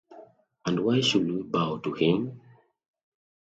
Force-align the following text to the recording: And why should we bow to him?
And 0.65 0.79
why 0.83 1.01
should 1.01 1.29
we 1.31 1.43
bow 1.43 1.77
to 1.77 1.93
him? 1.93 2.41